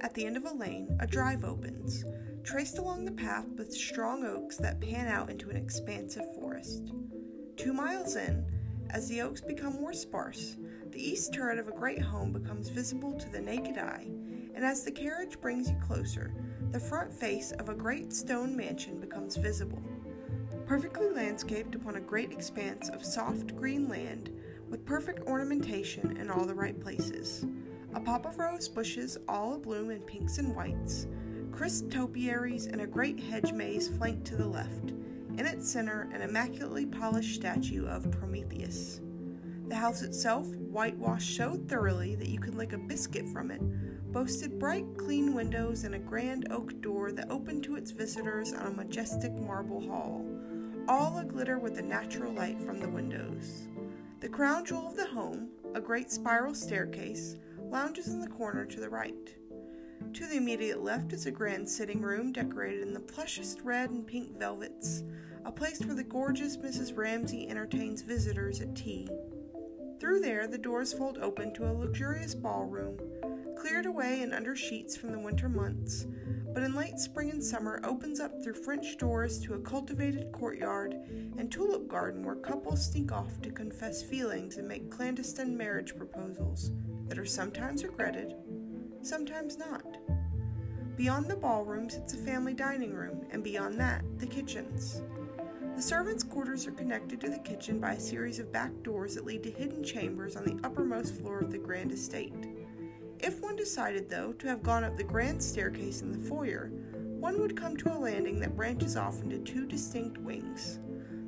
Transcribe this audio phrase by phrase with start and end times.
[0.00, 2.04] at the end of a lane, a drive opens,
[2.42, 6.92] traced along the path with strong oaks that pan out into an expansive forest.
[7.56, 8.44] Two miles in,
[8.90, 10.56] as the oaks become more sparse,
[10.90, 14.06] the east turret of a great home becomes visible to the naked eye,
[14.54, 16.32] and as the carriage brings you closer,
[16.72, 19.82] the front face of a great stone mansion becomes visible.
[20.66, 24.30] Perfectly landscaped upon a great expanse of soft green land,
[24.68, 27.44] with perfect ornamentation in all the right places.
[27.92, 31.08] A pop of rose bushes all abloom in pinks and whites,
[31.50, 34.90] crisp topiaries, and a great hedge maze flanked to the left.
[35.36, 39.00] In its center, an immaculately polished statue of Prometheus.
[39.66, 43.60] The house itself, whitewashed so thoroughly that you could lick a biscuit from it,
[44.12, 48.66] boasted bright, clean windows and a grand oak door that opened to its visitors on
[48.66, 50.24] a majestic marble hall,
[50.88, 53.68] all aglitter with the natural light from the windows.
[54.20, 57.36] The crown jewel of the home, a great spiral staircase,
[57.70, 59.34] lounges in the corner to the right.
[60.14, 64.04] To the immediate left is a grand sitting room decorated in the plushest red and
[64.04, 65.04] pink velvets,
[65.44, 66.96] a place where the gorgeous Mrs.
[66.96, 69.08] Ramsay entertains visitors at tea.
[70.00, 72.98] Through there, the doors fold open to a luxurious ballroom,
[73.56, 76.06] cleared away and under sheets from the winter months,
[76.52, 80.94] but in late spring and summer opens up through French doors to a cultivated courtyard
[81.38, 86.72] and tulip garden where couples sneak off to confess feelings and make clandestine marriage proposals
[87.10, 88.34] that are sometimes regretted,
[89.02, 89.98] sometimes not.
[90.96, 95.02] Beyond the ballroom sits a family dining room, and beyond that, the kitchens.
[95.74, 99.24] The servants' quarters are connected to the kitchen by a series of back doors that
[99.24, 102.32] lead to hidden chambers on the uppermost floor of the grand estate.
[103.18, 106.70] If one decided, though, to have gone up the grand staircase in the foyer,
[107.18, 110.78] one would come to a landing that branches off into two distinct wings.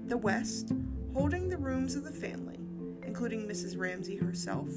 [0.07, 0.73] The west,
[1.13, 2.62] holding the rooms of the family,
[3.13, 3.79] including Mrs.
[3.79, 4.71] Ramsay herself,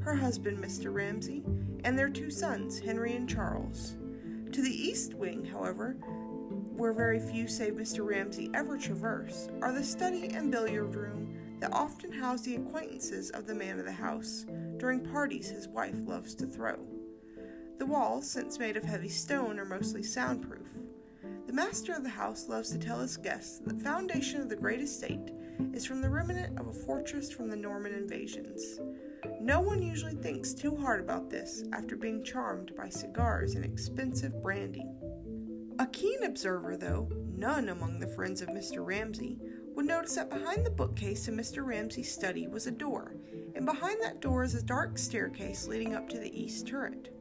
[0.00, 0.90] her husband, Mr.
[0.90, 1.44] Ramsay,
[1.84, 3.98] and their two sons, Henry and Charles.
[4.52, 5.90] To the east wing, however,
[6.78, 8.02] where very few save Mr.
[8.02, 13.46] Ramsay ever traverse, are the study and billiard room that often house the acquaintances of
[13.46, 14.46] the man of the house
[14.78, 16.78] during parties his wife loves to throw.
[17.76, 20.68] The walls, since made of heavy stone, are mostly soundproof.
[21.46, 24.56] The master of the house loves to tell his guests that the foundation of the
[24.56, 25.34] great estate
[25.72, 28.80] is from the remnant of a fortress from the Norman invasions.
[29.40, 34.42] No one usually thinks too hard about this after being charmed by cigars and expensive
[34.42, 34.84] brandy.
[35.78, 38.84] A keen observer, though, none among the friends of Mr.
[38.84, 39.38] Ramsay,
[39.74, 41.66] would notice that behind the bookcase in Mr.
[41.66, 43.16] Ramsay's study was a door,
[43.54, 47.12] and behind that door is a dark staircase leading up to the east turret.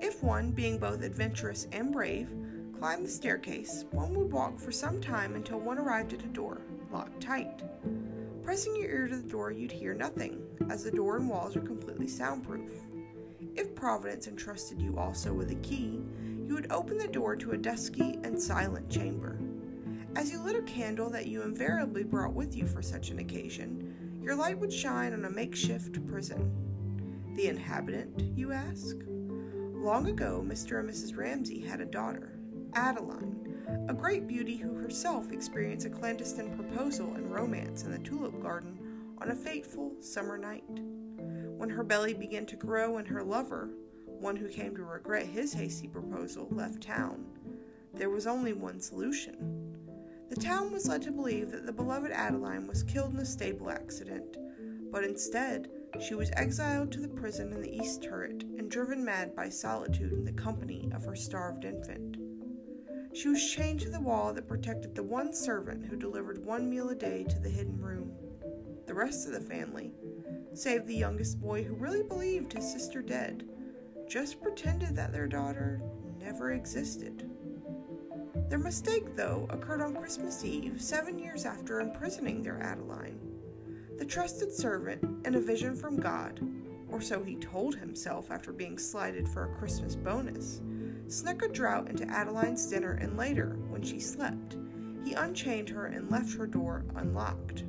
[0.00, 2.28] If one, being both adventurous and brave,
[2.76, 6.62] climbed the staircase, one would walk for some time until one arrived at a door,
[6.92, 7.62] locked tight.
[8.42, 11.60] Pressing your ear to the door, you'd hear nothing, as the door and walls are
[11.60, 12.70] completely soundproof.
[13.54, 16.00] If Providence entrusted you also with a key,
[16.46, 19.38] you would open the door to a dusky and silent chamber.
[20.16, 24.20] As you lit a candle that you invariably brought with you for such an occasion,
[24.22, 26.52] your light would shine on a makeshift prison.
[27.34, 28.96] The inhabitant, you ask?
[29.06, 30.80] Long ago, Mr.
[30.80, 31.16] and Mrs.
[31.16, 32.38] Ramsey had a daughter,
[32.74, 33.41] Adeline,
[33.88, 38.78] a great beauty who herself experienced a clandestine proposal and romance in the tulip garden
[39.18, 40.64] on a fateful summer night.
[41.56, 43.70] When her belly began to grow and her lover,
[44.06, 47.26] one who came to regret his hasty proposal, left town,
[47.94, 49.72] there was only one solution
[50.32, 53.70] the town was led to believe that the beloved Adeline was killed in a stable
[53.70, 54.38] accident,
[54.90, 55.68] but instead,
[56.00, 60.14] she was exiled to the prison in the East Turret and driven mad by solitude
[60.14, 62.16] in the company of her starved infant.
[63.14, 66.88] She was chained to the wall that protected the one servant who delivered one meal
[66.88, 68.12] a day to the hidden room.
[68.86, 69.92] The rest of the family,
[70.54, 73.46] save the youngest boy who really believed his sister dead,
[74.08, 75.82] just pretended that their daughter
[76.18, 77.30] never existed.
[78.48, 83.20] Their mistake, though, occurred on Christmas Eve, seven years after imprisoning their Adeline.
[83.98, 86.40] The trusted servant, in a vision from God,
[86.88, 90.60] or so he told himself after being slighted for a Christmas bonus,
[91.12, 94.56] snuck a draught into Adeline's dinner, and later, when she slept,
[95.04, 97.64] he unchained her and left her door unlocked.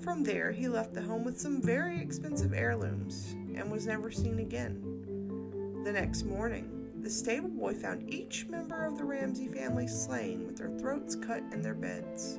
[0.00, 4.38] From there, he left the home with some very expensive heirlooms and was never seen
[4.38, 5.82] again.
[5.84, 10.56] The next morning, the stable boy found each member of the Ramsey family slain with
[10.56, 12.38] their throats cut in their beds.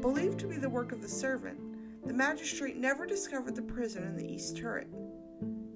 [0.00, 1.58] Believed to be the work of the servant,
[2.06, 4.88] the magistrate never discovered the prison in the east turret,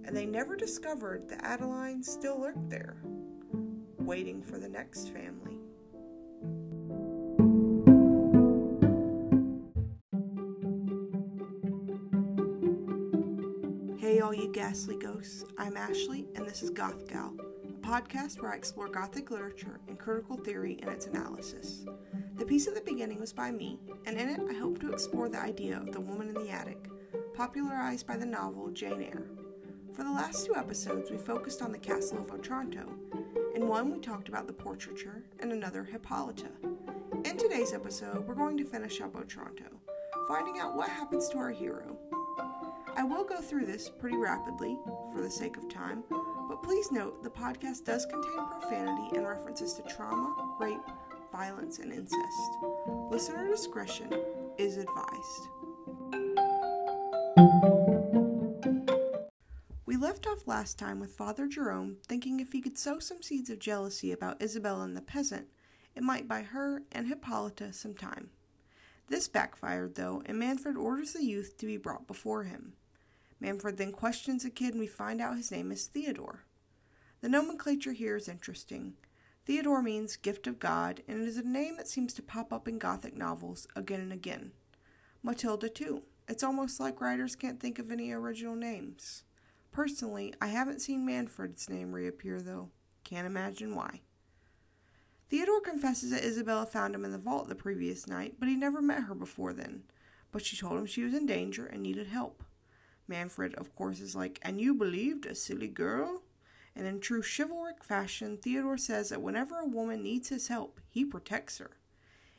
[0.05, 2.97] and they never discovered that Adeline still lurked there,
[4.07, 5.59] waiting for the next family.
[13.99, 17.33] Hey, all you ghastly ghosts, I'm Ashley, and this is Goth Gal
[17.73, 21.85] a podcast where I explore Gothic literature and critical theory and its analysis.
[22.37, 25.29] The piece at the beginning was by me, and in it I hope to explore
[25.29, 26.89] the idea of the woman in the attic,
[27.35, 29.27] popularized by the novel Jane Eyre.
[29.95, 32.87] For the last two episodes, we focused on the castle of Otranto.
[33.63, 36.49] In one, we talked about the portraiture, and another, Hippolyta.
[37.25, 39.67] In today's episode, we're going to finish up Otranto,
[40.27, 41.97] finding out what happens to our hero.
[42.97, 44.77] I will go through this pretty rapidly
[45.15, 46.03] for the sake of time,
[46.49, 50.81] but please note the podcast does contain profanity and references to trauma, rape,
[51.31, 52.19] violence, and incest.
[53.13, 54.13] Listener discretion
[54.59, 55.49] is advised.
[60.43, 64.11] Off last time with Father Jerome thinking if he could sow some seeds of jealousy
[64.11, 65.47] about Isabella and the peasant,
[65.95, 68.31] it might buy her and Hippolyta some time.
[69.09, 72.73] This backfired, though, and Manfred orders the youth to be brought before him.
[73.41, 76.45] Manfred then questions the kid, and we find out his name is Theodore.
[77.21, 78.95] The nomenclature here is interesting.
[79.45, 82.67] Theodore means gift of God, and it is a name that seems to pop up
[82.67, 84.53] in Gothic novels again and again.
[85.23, 86.03] Matilda, too.
[86.27, 89.25] It's almost like writers can't think of any original names.
[89.73, 92.69] Personally, I haven't seen Manfred's name reappear, though.
[93.05, 94.03] Can't imagine why.
[95.31, 98.83] Theodore confesses that Isabella found him in the vault the previous night, but he never
[98.83, 99.85] met her before then.
[100.31, 102.45] But she told him she was in danger and needed help.
[103.09, 106.23] Manfred, of course, is like, And you believed, a silly girl?
[106.77, 111.05] And in true chivalric fashion, Theodore says that whenever a woman needs his help, he
[111.05, 111.71] protects her.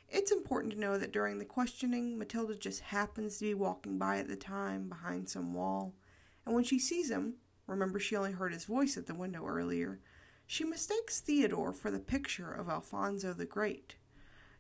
[0.08, 4.20] It's important to know that during the questioning, Matilda just happens to be walking by
[4.20, 5.94] at the time behind some wall,
[6.46, 7.36] and when she sees him,
[7.68, 10.00] remember she only heard his voice at the window earlier,
[10.46, 13.96] she mistakes Theodore for the picture of Alfonso the Great.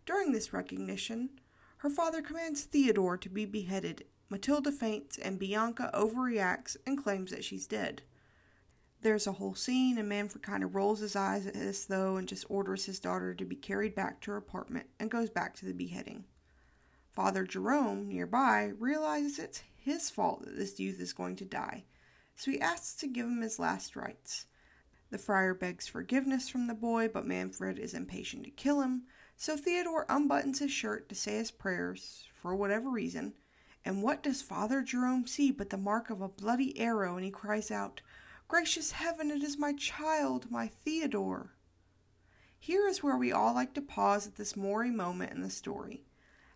[0.05, 1.29] During this recognition,
[1.77, 4.05] her father commands Theodore to be beheaded.
[4.29, 8.03] Matilda faints, and Bianca overreacts and claims that she's dead.
[9.01, 12.27] There's a whole scene, and Manfred kind of rolls his eyes at this, though, and
[12.27, 15.65] just orders his daughter to be carried back to her apartment and goes back to
[15.65, 16.23] the beheading.
[17.13, 21.83] Father Jerome, nearby, realizes it's his fault that this youth is going to die,
[22.35, 24.47] so he asks to give him his last rites.
[25.11, 29.03] The friar begs forgiveness from the boy, but Manfred is impatient to kill him,
[29.37, 33.35] so Theodore unbuttons his shirt to say his prayers, for whatever reason,
[33.85, 37.29] and what does Father Jerome see but the mark of a bloody arrow, and he
[37.29, 38.01] cries out,
[38.47, 41.53] Gracious heaven, it is my child, my Theodore.
[42.59, 46.05] Here is where we all like to pause at this Maury moment in the story.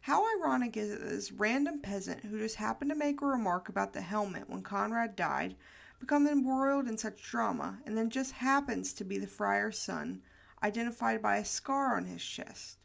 [0.08, 3.68] How ironic is it that this random peasant who just happened to make a remark
[3.68, 5.58] about the helmet when Conrad died
[6.00, 10.22] becomes embroiled in such drama and then just happens to be the friar's son,
[10.64, 12.78] identified by a scar on his chest?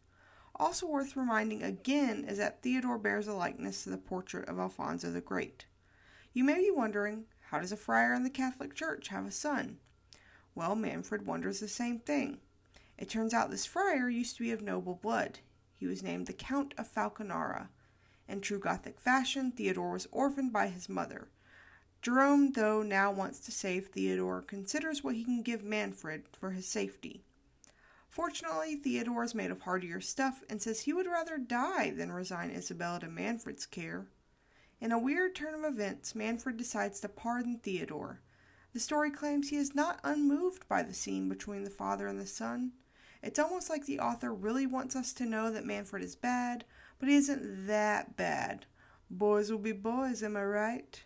[0.57, 5.13] Also worth reminding again is that Theodore bears a likeness to the portrait of Alfonso
[5.13, 5.67] the Great.
[6.33, 9.79] You may be wondering, how does a friar in the Catholic Church have a son?
[10.57, 12.39] Well, Manfred wonders the same thing.
[12.99, 15.39] It turns out this friar used to be of noble blood.
[15.83, 17.69] He was named the Count of Falconara.
[18.29, 21.27] In true Gothic fashion, Theodore was orphaned by his mother.
[22.03, 26.69] Jerome, though now wants to save Theodore, considers what he can give Manfred for his
[26.69, 27.25] safety.
[28.09, 32.53] Fortunately, Theodore is made of hardier stuff and says he would rather die than resign
[32.53, 34.07] Isabella to Manfred's care.
[34.81, 38.21] In a weird turn of events, Manfred decides to pardon Theodore.
[38.73, 42.27] The story claims he is not unmoved by the scene between the father and the
[42.27, 42.71] son.
[43.23, 46.65] It's almost like the author really wants us to know that Manfred is bad,
[46.99, 48.67] but he isn't that bad.
[49.09, 51.05] Boys will be boys, am I right?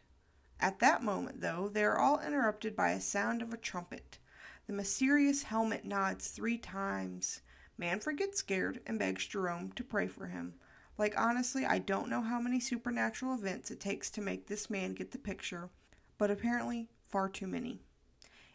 [0.58, 4.18] At that moment, though, they are all interrupted by a sound of a trumpet.
[4.66, 7.42] The mysterious helmet nods three times.
[7.76, 10.54] Manfred gets scared and begs Jerome to pray for him.
[10.96, 14.94] Like, honestly, I don't know how many supernatural events it takes to make this man
[14.94, 15.68] get the picture,
[16.16, 17.80] but apparently far too many.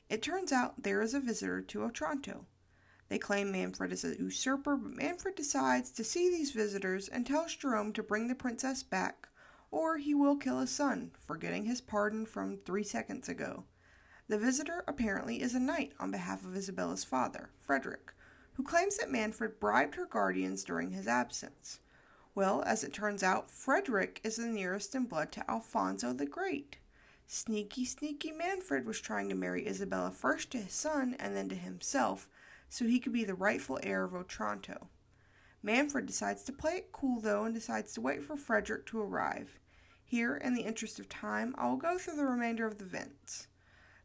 [0.09, 2.47] It turns out there is a visitor to Otranto.
[3.11, 7.53] They claim Manfred is a usurper, but Manfred decides to see these visitors and tells
[7.53, 9.27] Jerome to bring the princess back,
[9.69, 13.65] or he will kill his son, forgetting his pardon from three seconds ago.
[14.29, 18.13] The visitor apparently is a knight on behalf of Isabella's father, Frederick,
[18.53, 21.81] who claims that Manfred bribed her guardians during his absence.
[22.33, 26.77] Well, as it turns out, Frederick is the nearest in blood to Alfonso the Great.
[27.27, 31.55] Sneaky, sneaky Manfred was trying to marry Isabella first to his son and then to
[31.55, 32.29] himself,
[32.71, 34.87] so he could be the rightful heir of Otranto.
[35.61, 39.59] Manfred decides to play it cool though and decides to wait for Frederick to arrive.
[40.03, 43.47] Here, in the interest of time, I will go through the remainder of the events.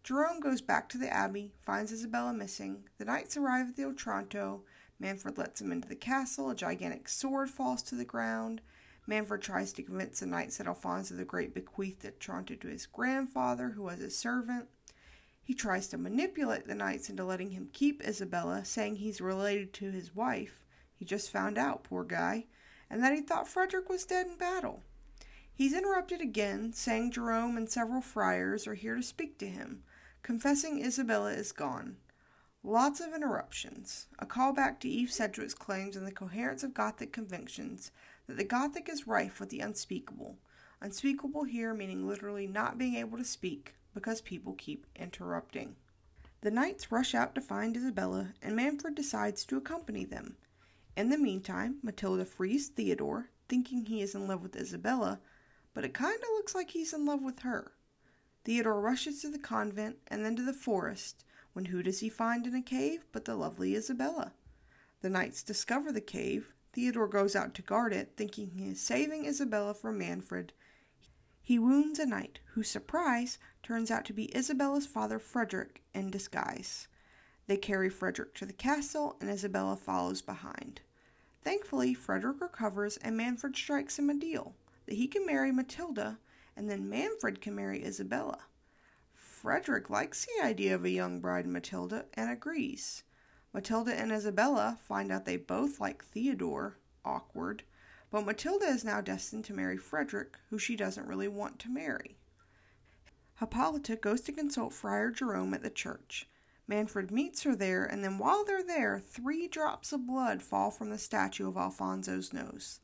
[0.02, 4.64] Jerome goes back to the abbey, finds Isabella missing, the knights arrive at the Otranto,
[4.98, 6.50] Manfred lets him into the castle.
[6.50, 8.62] A gigantic sword falls to the ground.
[9.06, 13.70] Manfred tries to convince the knights that Alfonso the Great bequeathed Otranto to his grandfather,
[13.70, 14.68] who was his servant.
[15.46, 19.92] He tries to manipulate the knights into letting him keep Isabella, saying he's related to
[19.92, 20.66] his wife.
[20.92, 22.46] He just found out, poor guy,
[22.90, 24.82] and that he thought Frederick was dead in battle.
[25.54, 29.84] He's interrupted again, saying Jerome and several friars are here to speak to him,
[30.24, 31.98] confessing Isabella is gone.
[32.64, 34.08] Lots of interruptions.
[34.18, 37.92] A callback to Eve Sedgwick's claims in the coherence of Gothic conventions
[38.26, 40.38] that the Gothic is rife with the unspeakable.
[40.80, 45.74] Unspeakable here meaning literally not being able to speak because people keep interrupting.
[46.42, 50.36] The knights rush out to find Isabella, and Manfred decides to accompany them.
[50.94, 55.20] In the meantime, Matilda frees Theodore, thinking he is in love with Isabella,
[55.72, 57.72] but it kind of looks like he's in love with her.
[58.44, 61.24] Theodore rushes to the convent and then to the forest,
[61.54, 64.34] when who does he find in a cave but the lovely Isabella?
[65.00, 66.52] The knights discover the cave.
[66.74, 70.52] Theodore goes out to guard it, thinking he is saving Isabella from Manfred.
[71.42, 76.86] He wounds a knight, whose surprise turns out to be Isabella's father Frederick in disguise.
[77.48, 80.82] They carry Frederick to the castle, and Isabella follows behind.
[81.42, 84.54] Thankfully, Frederick recovers, and Manfred strikes him a deal
[84.86, 86.18] that he can marry Matilda,
[86.56, 88.38] and then Manfred can marry Isabella.
[89.12, 93.02] Frederick likes the idea of a young bride Matilda and agrees.
[93.52, 97.64] Matilda and Isabella find out they both like Theodore, awkward,
[98.12, 102.16] but Matilda is now destined to marry Frederick, who she doesn't really want to marry.
[103.38, 106.28] Hippolyta goes to consult Friar Jerome at the church.
[106.66, 110.90] Manfred meets her there, and then while they're there, three drops of blood fall from
[110.90, 112.80] the statue of Alfonso's nose.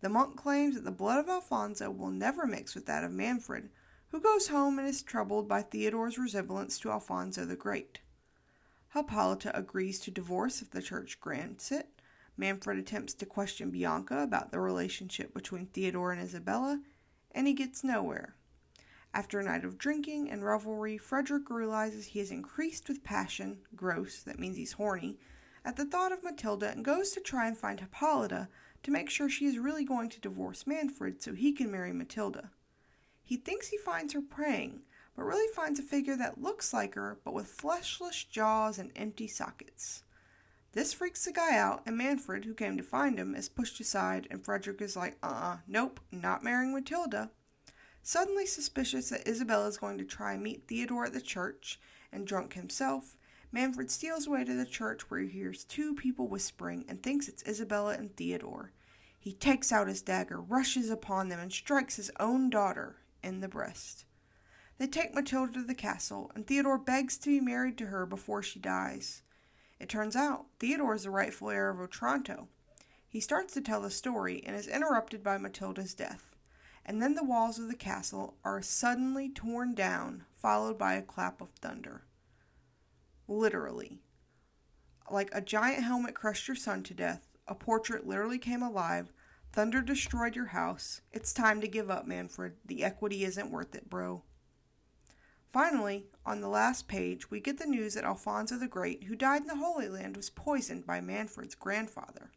[0.00, 3.70] The monk claims that the blood of Alfonso will never mix with that of Manfred,
[4.08, 8.00] who goes home and is troubled by Theodore's resemblance to Alfonso the Great.
[8.92, 11.88] Hippolyta agrees to divorce if the church grants it.
[12.36, 16.80] Manfred attempts to question Bianca about the relationship between Theodore and Isabella,
[17.32, 18.34] and he gets nowhere.
[19.14, 24.20] After a night of drinking and revelry, Frederick realizes he is increased with passion, gross,
[24.24, 25.20] that means he's horny,
[25.64, 28.48] at the thought of Matilda and goes to try and find Hippolyta
[28.82, 32.50] to make sure she is really going to divorce Manfred so he can marry Matilda.
[33.22, 34.80] He thinks he finds her praying,
[35.14, 39.28] but really finds a figure that looks like her but with fleshless jaws and empty
[39.28, 40.02] sockets.
[40.72, 44.26] This freaks the guy out, and Manfred, who came to find him, is pushed aside,
[44.28, 47.30] and Frederick is like, uh uh, nope, not marrying Matilda.
[48.06, 51.80] Suddenly suspicious that Isabella is going to try and meet Theodore at the church,
[52.12, 53.16] and drunk himself,
[53.50, 57.42] Manfred steals away to the church where he hears two people whispering and thinks it's
[57.48, 58.72] Isabella and Theodore.
[59.18, 63.48] He takes out his dagger, rushes upon them, and strikes his own daughter, in the
[63.48, 64.04] breast.
[64.76, 68.42] They take Matilda to the castle, and Theodore begs to be married to her before
[68.42, 69.22] she dies.
[69.80, 72.48] It turns out Theodore is the rightful heir of Otranto.
[73.08, 76.33] He starts to tell the story and is interrupted by Matilda's death,
[76.86, 81.40] and then the walls of the castle are suddenly torn down, followed by a clap
[81.40, 82.04] of thunder.
[83.26, 84.00] Literally.
[85.10, 89.12] Like a giant helmet crushed your son to death, a portrait literally came alive,
[89.54, 91.00] Thunder destroyed your house.
[91.12, 92.54] It's time to give up, Manfred.
[92.66, 94.24] The equity isn't worth it, bro.
[95.48, 99.42] Finally, on the last page, we get the news that Alfonso the Great, who died
[99.42, 102.32] in the Holy Land, was poisoned by Manfred's grandfather.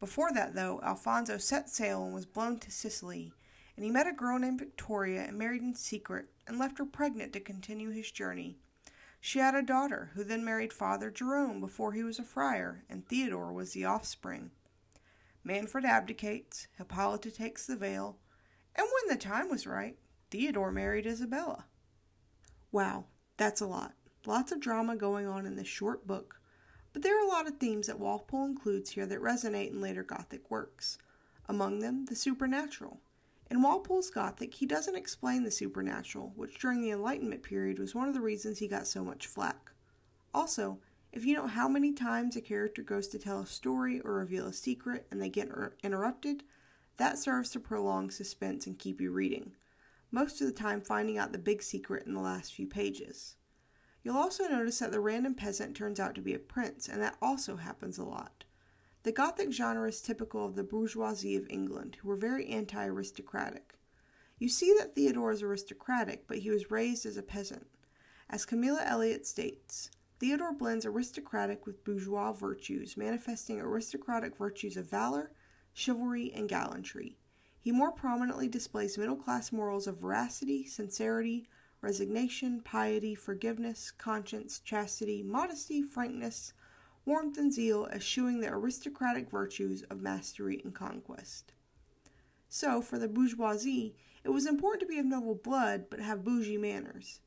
[0.00, 3.34] Before that, though, Alfonso set sail and was blown to Sicily,
[3.76, 7.32] and he met a girl named Victoria and married in secret and left her pregnant
[7.34, 8.56] to continue his journey.
[9.20, 13.06] She had a daughter, who then married Father Jerome before he was a friar, and
[13.06, 14.50] Theodore was the offspring.
[15.42, 18.18] Manfred abdicates, Hippolyta takes the veil,
[18.74, 19.96] and when the time was right,
[20.30, 21.66] Theodore married Isabella.
[22.72, 23.06] Wow,
[23.36, 23.94] that's a lot.
[24.26, 26.40] Lots of drama going on in this short book,
[26.92, 30.02] but there are a lot of themes that Walpole includes here that resonate in later
[30.02, 30.98] Gothic works.
[31.48, 33.00] Among them, the supernatural.
[33.48, 38.08] In Walpole's Gothic, he doesn't explain the supernatural, which during the Enlightenment period was one
[38.08, 39.70] of the reasons he got so much flack.
[40.34, 40.80] Also,
[41.12, 44.46] if you know how many times a character goes to tell a story or reveal
[44.46, 45.48] a secret and they get
[45.82, 46.42] interrupted,
[46.96, 49.52] that serves to prolong suspense and keep you reading,
[50.10, 53.36] most of the time finding out the big secret in the last few pages.
[54.02, 57.16] You'll also notice that the random peasant turns out to be a prince, and that
[57.22, 58.44] also happens a lot.
[59.06, 63.78] The Gothic genre is typical of the bourgeoisie of England, who were very anti aristocratic.
[64.40, 67.68] You see that Theodore is aristocratic, but he was raised as a peasant.
[68.28, 75.30] As Kamilla Elliott states, Theodore blends aristocratic with bourgeois virtues, manifesting aristocratic virtues of valor,
[75.72, 77.16] chivalry, and gallantry.
[77.60, 81.46] He more prominently displays middle class morals of veracity, sincerity,
[81.80, 86.52] resignation, piety, forgiveness, conscience, chastity, modesty, frankness,
[87.06, 91.52] warmth, and zeal, eschewing the aristocratic virtues of mastery and conquest.
[92.48, 93.94] So, for the bourgeoisie,
[94.24, 97.20] it was important to be of noble blood but have bougie manners.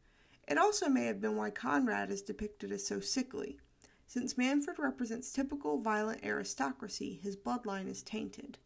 [0.48, 3.57] It also may have been why Conrad is depicted as so sickly.
[4.05, 8.57] Since Manfred represents typical violent aristocracy, his bloodline is tainted.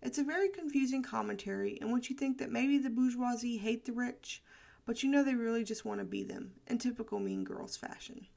[0.00, 3.92] It's a very confusing commentary in which you think that maybe the bourgeoisie hate the
[3.92, 4.42] rich,
[4.86, 8.28] but you know they really just want to be them, in typical Mean Girls fashion.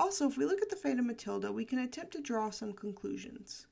[0.00, 2.72] Also, if we look at the fate of Matilda, we can attempt to draw some
[2.72, 3.66] conclusions.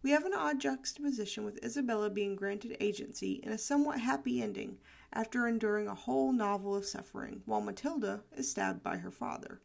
[0.00, 4.78] We have an odd juxtaposition with Isabella being granted agency in a somewhat happy ending
[5.12, 9.60] after enduring a whole novel of suffering, while Matilda is stabbed by her father.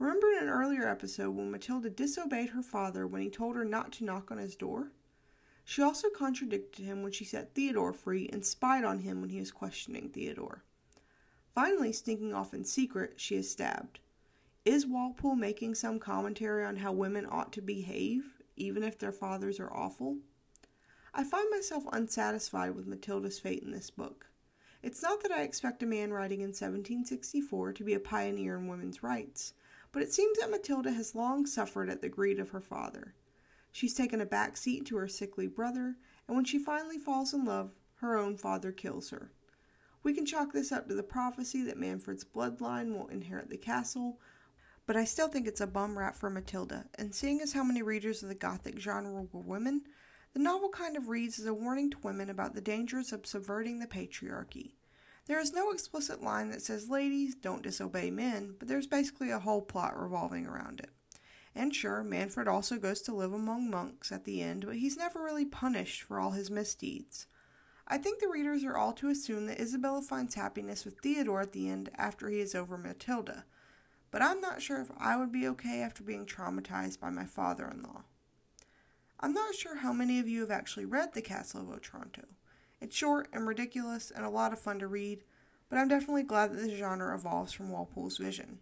[0.00, 3.92] Remember in an earlier episode when Matilda disobeyed her father when he told her not
[3.92, 4.90] to knock on his door?
[5.64, 9.38] She also contradicted him when she set Theodore free and spied on him when he
[9.38, 10.64] was questioning Theodore.
[11.54, 14.00] Finally, sneaking off in secret, she is stabbed.
[14.66, 19.58] Is Walpole making some commentary on how women ought to behave, even if their fathers
[19.58, 20.18] are awful?
[21.14, 24.26] I find myself unsatisfied with Matilda's fate in this book.
[24.82, 28.68] It's not that I expect a man writing in 1764 to be a pioneer in
[28.68, 29.54] women's rights,
[29.92, 33.14] but it seems that Matilda has long suffered at the greed of her father.
[33.72, 35.96] She's taken a back seat to her sickly brother,
[36.28, 39.32] and when she finally falls in love, her own father kills her.
[40.02, 44.18] We can chalk this up to the prophecy that Manfred's bloodline will inherit the castle,
[44.90, 47.80] but I still think it's a bum rap for Matilda, and seeing as how many
[47.80, 49.82] readers of the Gothic genre were women,
[50.32, 53.78] the novel kind of reads as a warning to women about the dangers of subverting
[53.78, 54.72] the patriarchy.
[55.26, 59.38] There is no explicit line that says, ladies, don't disobey men, but there's basically a
[59.38, 60.90] whole plot revolving around it.
[61.54, 65.22] And sure, Manfred also goes to live among monks at the end, but he's never
[65.22, 67.28] really punished for all his misdeeds.
[67.86, 71.52] I think the readers are all to assume that Isabella finds happiness with Theodore at
[71.52, 73.44] the end after he is over Matilda,
[74.10, 77.68] but I'm not sure if I would be okay after being traumatized by my father
[77.68, 78.02] in law.
[79.20, 82.22] I'm not sure how many of you have actually read The Castle of Otranto.
[82.80, 85.22] It's short and ridiculous and a lot of fun to read,
[85.68, 88.60] but I'm definitely glad that the genre evolves from Walpole's vision.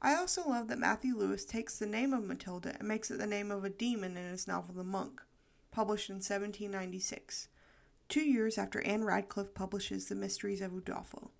[0.00, 3.26] I also love that Matthew Lewis takes the name of Matilda and makes it the
[3.26, 5.22] name of a demon in his novel The Monk,
[5.70, 7.48] published in 1796,
[8.08, 11.30] two years after Ann Radcliffe publishes The Mysteries of Udolpho.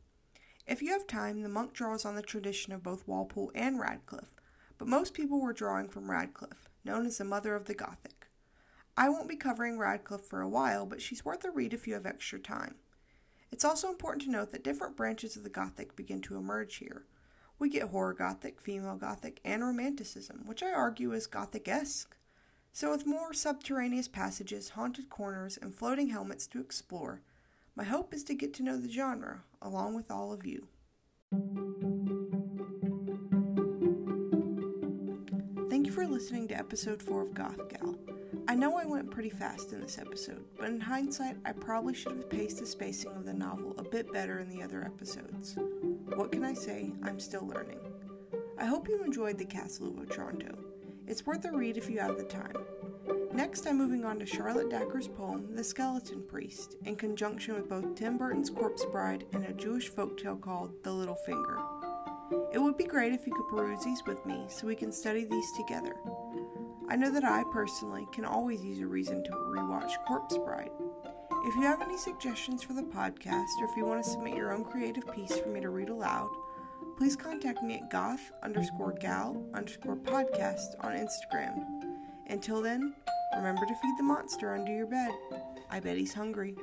[0.67, 4.35] If you have time, the monk draws on the tradition of both Walpole and Radcliffe,
[4.79, 8.27] but most people were drawing from Radcliffe, known as the mother of the Gothic.
[8.97, 11.95] I won't be covering Radcliffe for a while, but she's worth a read if you
[11.95, 12.75] have extra time.
[13.53, 17.05] It's also important to note that different branches of the Gothic begin to emerge here.
[17.61, 22.17] We get horror Gothic, female Gothic, and Romanticism, which I argue is Gothic esque.
[22.73, 27.23] So, with more subterraneous passages, haunted corners, and floating helmets to explore,
[27.77, 30.67] my hope is to get to know the genre, along with all of you.
[35.69, 37.99] Thank you for listening to episode 4 of Goth Gal.
[38.49, 42.17] I know I went pretty fast in this episode, but in hindsight, I probably should
[42.17, 45.57] have paced the spacing of the novel a bit better in the other episodes.
[46.15, 46.93] What can I say?
[47.03, 47.81] I'm still learning.
[48.57, 50.57] I hope you enjoyed The Castle of Otranto.
[51.07, 52.57] It's worth a read if you have the time.
[53.33, 57.95] Next, I'm moving on to Charlotte Dacre's poem, The Skeleton Priest, in conjunction with both
[57.95, 61.59] Tim Burton's Corpse Bride and a Jewish folktale called The Little Finger.
[62.53, 65.25] It would be great if you could peruse these with me so we can study
[65.25, 65.95] these together.
[66.89, 70.71] I know that I personally can always use a reason to rewatch Corpse Bride.
[71.45, 74.53] If you have any suggestions for the podcast, or if you want to submit your
[74.53, 76.31] own creative piece for me to read aloud,
[76.97, 81.76] please contact me at goth underscore gal underscore podcast on Instagram.
[82.29, 82.95] Until then,
[83.37, 85.13] remember to feed the monster under your bed.
[85.71, 86.57] I bet he's hungry.